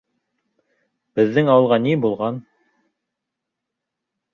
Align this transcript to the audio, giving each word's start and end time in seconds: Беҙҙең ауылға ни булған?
Беҙҙең 1.21 1.53
ауылға 1.57 1.81
ни 1.85 1.95
булған? 2.07 2.43